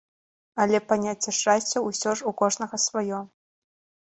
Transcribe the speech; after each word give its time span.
Але 0.63 0.79
паняцце 0.91 1.29
шчасця 1.39 1.83
ўсё 1.89 2.15
ж 2.21 2.29
у 2.33 2.33
кожнага 2.43 2.75
сваё. 2.89 3.19